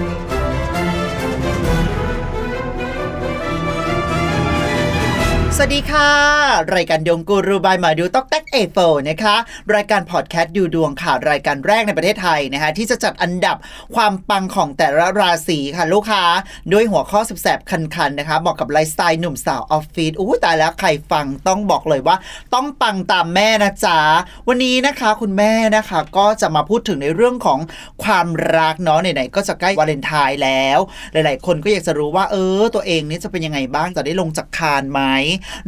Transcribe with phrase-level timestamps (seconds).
[0.00, 0.29] ส
[5.60, 6.10] วัสดีค่ะ
[6.76, 8.78] รายการดวงกูรูบายมาดูต๊อกแต๊กเอโฟ
[9.08, 9.36] นะคะ
[9.74, 13.56] รายการพอดแคสต์ดูดวงค่ะ รายการแรกในประเทศไทยนะคะ ที่จะจัดอันดับ
[13.94, 16.24] ความปังของแต่ละราศีค่ะลูกค้า
[16.72, 22.16] ด้วยหัวข้อสแสบคันๆนะคะบอกกับไลฟ์สไตล์หนุ่มสาวออฟฟิศอู้ตายแล้วใครฟังต้องบอกเลยว่า
[22.54, 23.98] ต้องปังตามแม่นะจ๊ะ
[24.48, 27.58] วันนี้นะคะคุณแม่นะคะก็จะมาพูดถึงในเรื่องของ
[28.04, 30.78] ความรักเนาะไหนๆก็จะใกล้วาเลนไทน์แล้ว
[31.12, 35.02] หลาย ๆ คนก็อยากจะรู้ว่าเออตัวเองนี่จะเป็นยังไงบ้างจะได้ลงจากคานไหม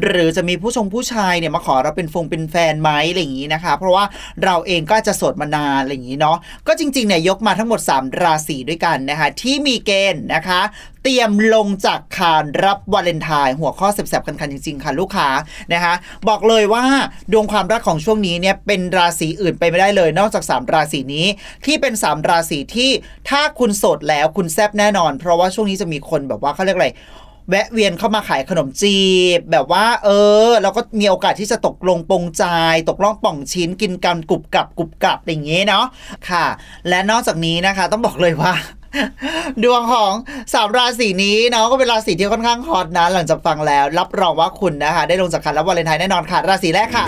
[0.03, 4.05] หรือจะมีผู้ชมผู้ชายเนี่ยมาขอเราเป็นฟงเป็นแฟนไหมอะไรอย่างนี้นะคะ เพราะว่า
[4.45, 6.37] เราเองก็จะโสดมานานอะไรอย่างนี้เนาะ
[6.67, 10.61] ก็จริงๆเนี่ยยกมาทั้งหมด 3 ราศีด้วยกันนะคะ ที่มีเกณฑ์นะคะ
[11.05, 15.29] เตรียมลงจากคานรับวาเลนไทน์หัวข้อแสบๆคันๆจริงๆค่ะลูกค้า
[15.73, 15.95] นะคะ
[16.29, 16.85] บอกเลยว่า
[17.33, 21.27] ดวงความรักของช่วงนี้เนี่ยเป็นราศีอื่นไปไม่ได้เลย นอกจาก 3 ราศีนี้
[21.67, 22.91] ที่เป็น 3 ราศีที่
[23.31, 26.89] ถ้าคุณโสดแล้วคุณแซบแน่นอน เพราะว่าช่วงนี้จะมีคนแบบว่าเขาเรียกอะไร
[27.51, 29.01] แวะเวียนเข้ามาขายขนมจี
[29.39, 30.09] บ แบบว่า เอ
[30.47, 32.45] อ เราก็มีโอกาสที่จะตกลงปงใจ
[32.89, 35.85] ตกล่องป่องชิ้นกินกันกรุบกรับกรุบกรับอย่างเงี้ยเนาะ
[36.29, 36.45] ค่ะ
[36.89, 38.53] และนอกจากนี้นะคะต้องบอกเลยว่า
[39.63, 40.13] ดวงของ
[40.53, 47.05] สามราศีนี้เนาะก็เป็นราศีที่ค่อนข้างฮอตนะหลังจากฟังแล้ว รับรองว่าคุณนะคะ ได้ลงจากคันรับวาเลนไทน์แน่นอนค่ะ ราศีแรกค่ะ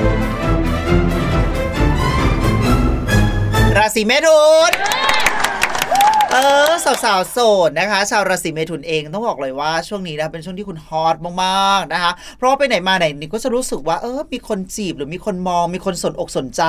[3.79, 4.73] ราศีเมถุน
[6.37, 6.41] เอ
[6.71, 16.63] อสาวสาวโสดนะคะ ชาวราศีเมถุนเองต้องบอกเลยว่าช่วงนี้นะเป็นช่วงที่คุณฮอตมากๆนะคะ เพราะไปไหนมาไหนนี่ก็จะรู้สึกว่าเออมีคนจีบหรือมีคนมอง มีคนสนอกสนใจ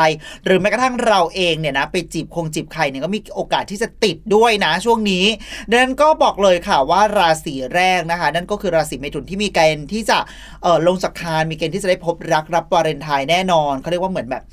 [0.45, 5.25] หรือแม้กระทั่งเราเองเนี่ยนะไปจีบคงจีบใครเนี่ยก็มีโอกาสที่จะติดด้วยนะช่วงนี้
[5.69, 10.17] ดังนั้นก็บอกเลยค่ะว่าราศีแรกนะคะ นั่นก็คือราศีเมถุนที่มีเกณฑ์ที่จะ
[10.63, 14.43] เออลงจากคานมีเกณฑ์ที่จะได้พบรักรับวาเลนไทน์แน่นอนเขาเรียกว่าเหมือนแบบ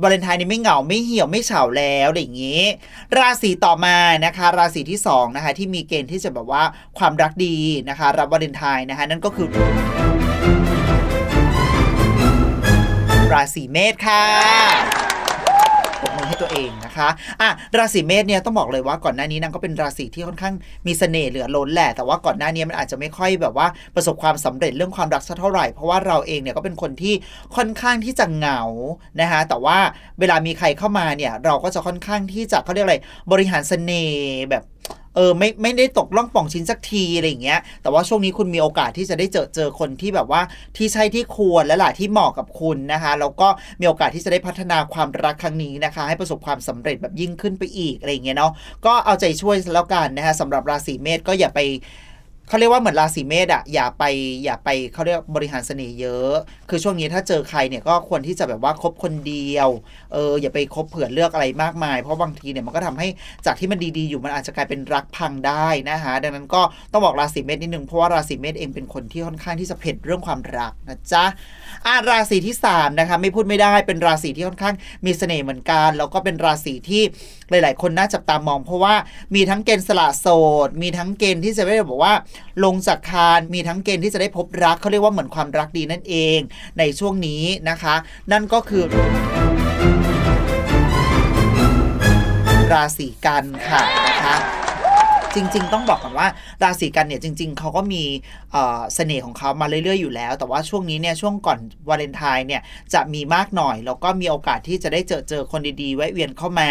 [0.00, 2.62] วาเลนไทน์นี้ไม่เหงาไม่เหี่ยวไม่เฉาแล้วอะไรอย่างนี้
[3.18, 6.62] ราศีต่อมานะคะ ราศีที่สองนะคะที่มีเกณฑ์ที่จะแบบว่า
[6.98, 7.56] ความรักดี
[7.88, 9.48] นะคะ รับวาเลนไทน์นะคะนั่นก็คือ
[13.32, 15.01] ราศีเมษค่ะ
[16.22, 17.08] งให้ตัวเองนะคะ
[17.40, 20.54] อะราศีเมษเนี่ยต้องบอกเลยว่าก่อนหน้านี้นางก็เป็นราศีที่ค่อนข้าง
[20.86, 27.14] มีเสน่ห์เหลือล้นแหละ แต่ว่าก่อนหน้านี้มันอาจจะไม่ค่อยแบบว่าประสบความสำเร็จเรื่องความรักสักเท่าไหร่ เพราะว่าเราเองเนี่ยก็เป็นคนที่
[27.56, 28.60] ค่อนข้างที่จะเหงา
[29.20, 29.78] นะคะแต่ว่า
[30.20, 32.96] เวลามีใครเข้ามาเนี่ยเราก็จะค่อนข้างที่จะเขาเรียกอะไร
[33.32, 34.62] บริหารเสน่ห์แบบ
[35.14, 40.42] เออไม่ไม่ได้ตกล่องป่องชิ้นสักทีอะไรอย่างเงี้ย แต่ว่าช่วงนี้คุณมีโอกาสที่จะได้เจอเจอคนที่แบบว่า
[40.76, 43.48] ที่ใช่ที่ควรและหละที่เหมาะกับคุณนะคะแล้วก็
[43.80, 48.52] มีโอกาสที่จะได้พัฒนาความรักครั้งนี้นะคะ ให้ประสบความสำเร็จแบบยิ่งขึ้นไปอีกอะไรอย่างเงี้ยเนาะ
[48.86, 51.60] ก็เอาใจช่วยแล้วกันนะคะสำหรับราศีเมษก็อย่าไป
[52.48, 54.04] เขาเรียกว่าเหมือนราศีเมษอะอย่าไป
[54.44, 56.34] อย่าไปเขาเรียกบริหารเสน่ห์เยอะ
[56.74, 59.68] คือช่วงนี้ถ้าเจอใครเนี่ยก็ควรที่จะแบบว่าคบคนเดียว
[60.12, 63.08] เอออย่าไปคบเผื่อเลือกอะไรมากมาย เพราะบางทีเนี่ยมันก็ทำให้
[63.46, 66.62] จากที่มันดีๆอยู่มันอาจจะกลายเป็นรักพังได้นะคะดังนั้นก็
[66.92, 71.24] ต้องบอกราศีเมษนิดนึงเพราะว่าราศีเมษเองเป็นคนที่ค่อนข้างที่จะเผ็ดเรื่องความรักนะจ๊ะ
[71.86, 74.74] อ่าราศีที่สามนะคะไม่พูดไม่ได้เป็นราศีที่ค่อนข้าง
[75.06, 77.02] มีเสน่ห์เหมือนกัน แล้วก็เป็นราศีที่
[77.50, 78.94] หลาย ๆ คนน่าจับตามอง เพราะว่า
[79.34, 80.26] มีทั้งเกณฑ์สละโส
[80.66, 82.14] ด มีทั้งเกณฑ์ที่จะได้บอกว่า
[82.64, 86.38] ลงจากคานมีทั้งเกณฑ์ที่จะได้พบรักเขาเรียกว่าเหมือนความรักดีนั่นเอง
[86.78, 87.94] ในช่วงนี้นะคะ
[88.32, 88.84] นั่นก็คือ
[92.72, 94.61] ราศีกันค่ะนะคะ
[95.34, 96.28] จริง ๆ ต้องบอกก่อนว่า
[96.62, 98.02] ราศีกันเนี่ยจริง ๆเขาก็มี
[98.94, 102.62] เสน่ห์ของเขามาเรื่อย ๆ อยู่แล้ว แต่ว่าช่วงนี้เนี่ยช่วงก่อนวาเลนไทน์เนี่ย
[102.94, 106.70] จะมีมากหน่อย แล้วก็มีโอกาสที่จะได้เจอเจอคนดีๆแวะเวียนเข้ามา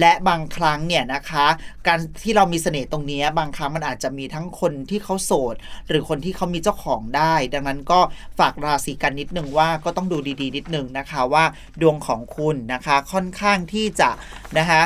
[0.00, 1.46] และบางครั้งเนี่ยนะคะ
[1.86, 5.54] การที่เรามีเสน่ห์ตรงนี้บางครั้งมันอาจจะมีทั้งคนที่เขาโสด
[5.88, 8.00] หรือคนที่เขามีเจ้าของได้ ดังนั้นก็
[8.38, 11.44] ฝากราศีกันนิดนึงว่าก็ต้องดูดีๆ นิดนึงนะคะว่า
[11.80, 14.10] ดวงของคุณนะคะค่อนข้างที่จะ
[14.58, 14.82] นะคะ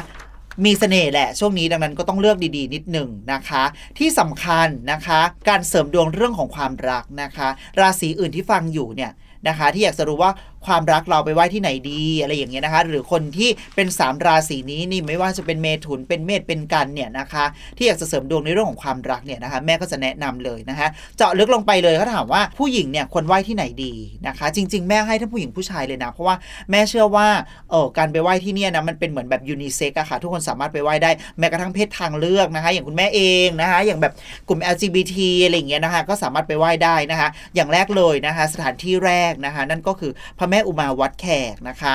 [0.64, 3.64] มีเสน่ห์แหละ ช่วงนี้ดังนั้นก็ต้องเลือกดีๆ นิดหนึ่งนะคะ
[3.98, 7.48] ที่สำคัญนะคะ การเสริมดวงเรื่องของความรักนะคะ
[7.80, 9.10] ราศีอื่นที่ฟังอยู่เนี่ย
[9.48, 10.30] นะคะ ที่อยากจะรู้ว่า
[10.66, 17.44] ความรักเราไปไหว้ที่ไหนดีอะไรอย่างเงี้ยนะคะ หรือคนที่เป็น 3 ราศีนี้นี่ไม่ว่าจะเป็นเมถุนเป็นเมษเป็นกันเนี่ยนะคะ
[17.76, 23.94] ที่อยากจะเสริมดวงในเรื่องของความรักเนี่ยนะคะ แม่ก็จะแนะนำเลยนะคะ เจาะลึกลงไปเลยเขาถามว่าผู้หญิงเนี่ยควรไหว้ที่ไหนดี
[24.26, 26.36] นะคะ จริง ๆ แม่ให้ทั้งผู้หญิงผู้ชายเลยนะเพราะว่า
[26.70, 27.26] แม่เชื่อว่า
[27.70, 34.12] เออการไปไหว้ที่เนี่ยนะมันเป็นเหมือนแบบยูนิเซ็กอะค่ะ ทุกคนสามารถไปไหว้ได้แม้กระทั่งเพศทางเลือกนะคะ อย่างคุณแม่เองนะคะ อย่างแบบ
[34.48, 35.14] กลุ่ม LGBT
[35.44, 41.94] อะไรอย่างเงี้ยนะคะ ก็สามารถไปไหว้ได้นะคะ อย่างแรกเลยนะคะ สถานที่แรกนะคะ นั่นก็คือพระแม่อุมาวัดแขกนะคะ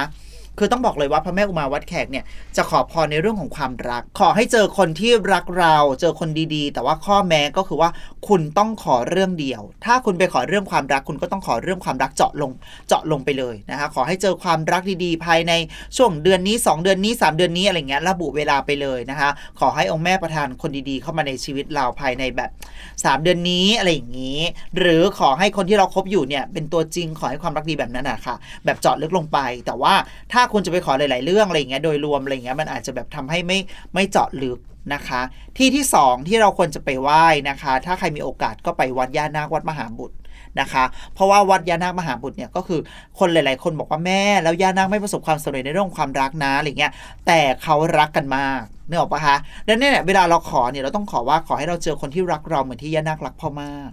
[0.58, 2.26] คือต้องบอกเลยว่าพระแม่อุมาวัดแขกเนี่ย
[2.58, 7.90] จะขอพรในเรื่องของความรัก ขอให้เจอคนที่รักเรา เจอคนดีๆ แต่ว่าข้อแม้ก็คือว่า
[8.28, 12.52] คุณต้องขอเรื่องเดียว ถ้าคุณไปขอเรื่องความรัก คุณก็ต้องขอเรื่องความรักเจาะลง
[12.88, 15.54] เจาะลงไปเลยนะคะขอให้เจอความรักดีๆ ภายใน
[15.98, 19.30] ช่วงเดือนนี้ 2 เดือนนี้ 3 เดือนนี้อะไรเงี้ยระบุเวลาไปเลยนะคะ
[19.60, 22.50] ขอให้องค์แม่ประทานคนดีๆ เข้ามาในชีวิตเราภายในแบบ
[22.88, 24.40] 3 เดือนนี้อะไรอย่างนี้
[24.78, 28.36] หรือขอให้คนที่เราคบอยู่เนี่ยเป็นตัวจริงขอให้ความรักดีแบบนั้นนะค่ะ
[28.66, 29.94] แบบเจาะลึกลงไป แต่ว่า
[30.34, 33.60] ถ้าาคุณจะไปขอหลาย ๆ เรื่องอะไรอย่างเงี้ยโดยรวมอะไรเงี้ยมันอาจจะแบบทำให้ไม่
[33.94, 34.60] ไม่เจาะลึก
[34.94, 35.22] นะคะ
[35.58, 40.16] ที่ที่ 2 ที่เราควรจะไปไหว้นะคะ ถ้าใครมีโอกาสก็ไปวัดย่านาควัดมหาบุตร
[40.60, 42.80] นะคะ เพราะว่าวัดย่านาคมหาบุตรเนี่ยก็คือ
[43.20, 46.92] คนหลาย ๆ คนบอกว่าแม่แล้วย่านาคไม่ประสบความสำเร็จในเรื่องความรักนะอะไรเงี้ย
[47.28, 49.36] แต่เขารักกันมากเนึกออปะคะ
[49.68, 53.92] ดังนั้นเนี่ยเวลาเราขอเนี่ยเราต้องขอว่าขอให้เราเจอคนที่รักเราเหมือนที่ย่านาครักพ่อมาก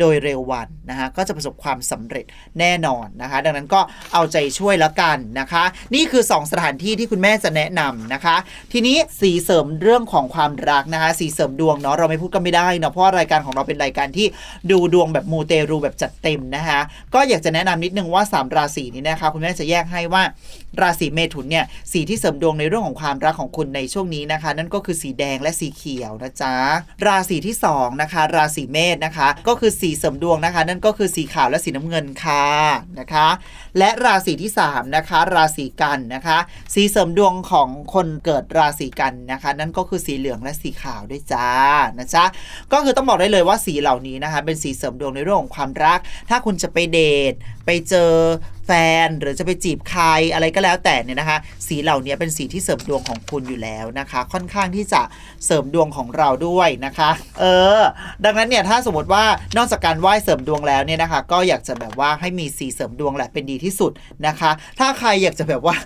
[0.00, 2.24] โดยเร็ววันนะคะก็จะประสบความสำเร็จ
[2.58, 3.80] แน่นอนนะคะ ดังนั้นก็
[4.12, 5.64] เอาใจช่วยแล้วกันนะคะ
[5.94, 8.36] นี่คือ 2 สถานที่ที่คุณแม่จะแนะนำนะคะ
[8.72, 14.26] ทีนี้สีเสริมเรื่องของความรักนะคะ สีเสริมดวงเนาะเราไม่พูดก็ไม่ได้เนาะเพราะรายการของเราเป็นรายการที่
[14.70, 16.80] ดูดวงแบบมูเตรูแบบจัดเต็มนะคะ
[17.14, 20.22] ก็อยากจะแนะนำนิดนึงว่า 3 ราศีนี้นะคะ คุณแม่จะแยกให้ว่า
[20.80, 26.54] ราศีเมถุนเนี่ยสีที่เสริมดวงในเรื่องของความรักของคุณในช่วงนี้นะคะ นั่นก็คือสีแดงและสีเขียวนะจ๊ะ
[27.06, 32.46] ราศีที่สองนะคะราศีเมษนะคะ ก็คือสีเสริมดวงนะคะ นั่นก็คือสีขาวและสีน้ำเงินค่ะ
[33.00, 33.28] นะคะ
[33.78, 36.38] และราศีที่3นะคะราศีกันนะคะ
[36.74, 41.48] สีเสริมดวงของคนเกิดราศีกันนะคะ นั่นก็คือสีเหลืองและสีขาวด้วยจ้า
[41.98, 42.24] นะจ๊ะ
[42.72, 45.98] ก็คือต้องบอกได้เลยว่าสีเหล่านี้นะคะ เป็นสีเสริมดวงในเรื่องของความรัก
[46.30, 47.00] ถ้าคุณจะไปเด
[47.32, 47.34] ท
[47.66, 48.10] ไปเจอ
[48.66, 48.70] แฟ
[49.06, 55.02] นหรือจะไปจีบใครอะไรก็แล้วแต่เนี่ยนะคะ สีเหล่านี้เป็นสีที่เสริมดวงของคุณอยู่แล้วนะคะ ค่อนข้างที่จะ
[55.46, 57.44] เสริมดวงของเราด้วยนะคะ เอ
[57.78, 57.80] อ
[58.24, 59.24] ดังนั้นเนี่ยถ้าสมมติว่า
[59.56, 63.92] นอกจากการไหว้เสริมดวงแล้วเนี่ยนะคะ ก็อยากจะแบบว่าให้มีสีเสริมดวงแหละเป็นดีที่สุด
[64.26, 65.76] นะคะ ถ้าใครอยากจะแบบว่า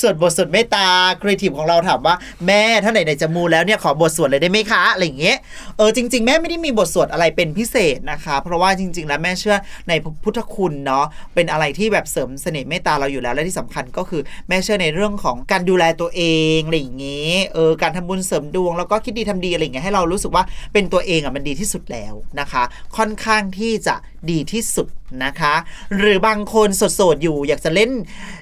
[0.00, 0.86] สวดบทสวดเมตตา
[1.22, 2.14] ครีเอทีฟของเราถามว่า
[2.46, 5.36] แม่ถ้าไหนๆจะมูแล้วเนี่ยขอบทสวดเลยได้ไหมคะอะไรอย่างเงี้ย
[5.76, 9.56] เออจริง ๆ แม่ไม่ได้มีบทสวดอะไรเป็นพิเศษนะคะ เพราะว่าจริง ๆ แล้วแม่เชื่อ
[9.88, 9.92] ใน
[10.22, 11.04] พุทธคุณเนาะ
[11.34, 16.22] เป็นอะไรที่แบบเสริมเสน่ห์เมตตาเราอยู่แล้วและที่สำคัญก็คือแม่เชื่อในเรื่องของการดูแลตัวเอ
[16.56, 22.62] งอะไรอย่างเงี้ยเออการทำบุญเสริมดวงแล้วก็คิดดีทำดีอะไรอย่างเงี้ยให้เรารู้สึกว่าเป็นตัวเองอะมันดีที่สุดแล้วนะคะ
[22.96, 23.94] ค่อนข้างที่จะ
[24.30, 24.88] ดีที่สุด
[25.24, 25.54] นะคะ
[25.96, 27.90] หรือบางคนโสดๆอยู่อยากจะเล่น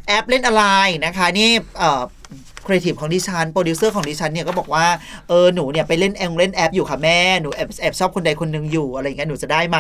[0.06, 0.64] แอปเล่นอะไร
[1.04, 2.02] นะคะ นี่เอ่อ
[2.66, 4.86] ครีเอทีฟของดิฉันโปรดิวเซอร์ของดิฉันเนี่ยก็บอกว่า
[5.28, 9.78] เออหนูเนี่ยไปเล่นแองเล่นแอปอยู่ค่ะแม่หนูแอบแอบชอบคนใดคนหนึ่งอยู่อะไรอย่างเงี้ยหนูจะได้ไหม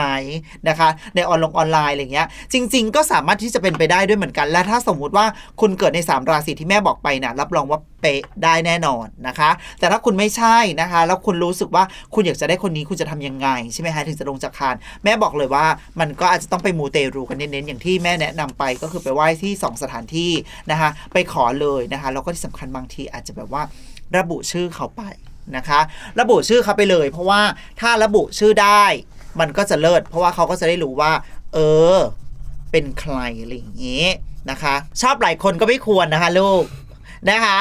[0.68, 5.26] นะคะในออนลงออนไลน์อะไรอย่างเงี้ยจริง ๆ ก็สามารถที่จะเป็นไปได้ด้วยเหมือนกัน และถ้าสมมุติว่า
[5.60, 11.84] คุณเกิดใน 3 ราศีที่แม่บอกไปนะรับรองว่าเป๊ะได้แน่นอนนะคะ แต่ถ้าคุณไม่ใช่นะคะ แล้วคุณรู้สึกว่า
[12.14, 14.74] คุณอยากจะได้คนนี้คุณจะทำยังไงใช่ไหมคะถึงจะลงจากคาน
[15.04, 15.66] แม่บอกเลยว่า
[16.00, 20.32] มันก็อาจจะต้องไปมูเตรูกันเน้นๆอย่างที่แม่แนะนำไปก็คือไปไหว้ที่ 2 สถานที่
[20.70, 23.62] นะคะ ไปขอเลยนะคะแล้วก็ที่สำคัญบางทีอาจจะแบบว่า
[24.16, 25.02] ระบุชื่อเขาไป
[25.56, 25.80] นะคะ
[26.20, 27.40] ระบุชื่อเขาไปเลย เพราะว่า
[27.80, 28.84] ถ้าระบุชื่อได้
[29.40, 31.12] มันก็จะเลิศเพราะว่าเขาก็จะได้รู้ว่า
[31.54, 31.58] เอ
[31.94, 31.96] อ
[32.72, 34.10] เป็นใครอะไรอย่างเงี้ย
[34.50, 36.64] นะคะ ชอบหลายคนก็ไม่ควรนะคะลูก
[37.30, 37.60] นะคะ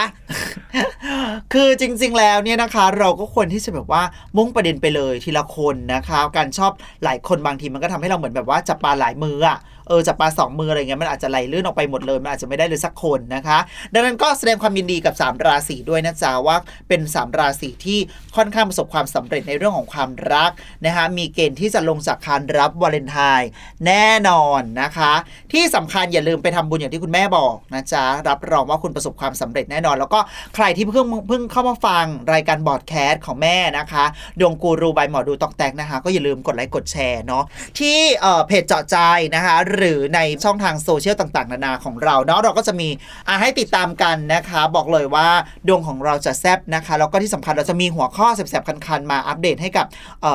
[1.54, 4.04] คือจริง ๆ แล้วเนี่ยนะคะ เราก็ควรที่จะแบบว่า
[4.38, 6.72] มุ่งประเด็นไปเลยทีละคนนะคะ การชอบ
[7.04, 9.58] หลายคนบางทีมันก็ทำให้เราเหมือนแบบว่าจับปลาหลายมืออะ
[9.88, 13.60] เออจับปลาสองมืออะไรเงี้ยมันอาจจะไหลลื่นออกไปหมดเลยมันอาจจะไม่ได้เลยสักคนนะคะ
[13.94, 16.58] ดังนั้นก็แสดงความยินดีกับ 3 ราศีด้วยนะจ๊ะว่า
[16.88, 18.00] เป็น 3 ราศีที่
[18.36, 20.52] ค่อนข้างประสบความสำเร็จในเรื่องของความรัก
[20.86, 23.50] นะคะมีเกณฑ์ที่จะลงจากคานรับวาเลนไทน์
[23.86, 25.14] แน่นอนนะคะ
[25.54, 30.20] ที่สำคัญอย่าลืมไปทำบุญอย่างที่คุณแม่บอกนะจ๊ะรับรองว่าคุณประสบความสำเร็จแน่นอน แล้วก็
[30.56, 34.06] ใครที่เพิ่งเพิ่งเข้ามาฟังรายการบอดแคสต์ของแม่นะคะ
[34.40, 37.44] ดวงกูรูบายหมอดูตอกแตกนะคะ ก็อย่าลืมกดไลค์กดแชร์เนาะ
[37.80, 38.98] ที่เอ่อเพจเจาะใจ
[39.36, 42.90] นะคะหรือในช่องทางโซเชียลต่างๆ นานาของเราเนาะเราก็จะมี
[43.28, 45.28] อะให้ติดตามกันนะคะ บอกเลยว่า
[45.68, 49.86] ดวงของเราจะแซบนะคะ แล้วก็ที่สำคัญเราจะมีหัวข้อแสบๆคันๆ มาอัปเดตให้กับ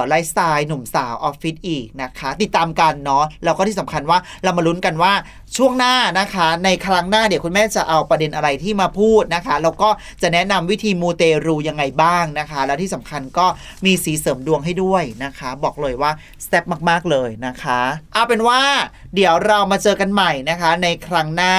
[0.09, 5.13] ไลฟ์สไตล์หนุ่มสาวออฟฟิศอีกนะคะ ติดตามกันเนาะแล้วก็ที่สำคัญว่าเรามาลุ้นกันว่า
[5.57, 9.89] ช่วงหน้านะคะ ในครั้งหน้าเดี๋ยวคุณแม่จะเอาประเด็นอะไรที่มาพูดนะคะแล้วก็
[10.23, 13.47] จะแนะนำวิธีมูเตรูยังไงบ้างนะคะ แล้วที่สำคัญก็
[13.85, 16.11] มีสีเสริมดวงให้ด้วยนะคะ บอกเลยว่า
[16.45, 17.81] สเต็ปมากๆเลยนะคะ
[18.13, 18.61] เอาเป็นว่า
[19.15, 21.55] เดี๋ยวเรามาเจอกันใหม่นะคะ ในครั้งหน้า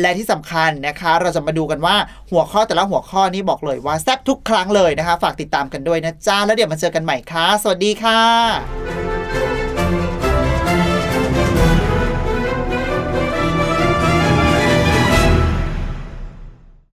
[0.00, 1.96] และที่สำคัญนะคะ เราจะมาดูกันว่า
[2.30, 8.87] หัวข้อแต่ละหัวข้อนี้บอกเลยว่าแซ่บทุกครั้งเลยนะคะ ฝากติดตามกันด้วยนะจ้าแล้วเดี๋ยวมาเจอกันใหม่ค่ะ สวัสดีค่ะ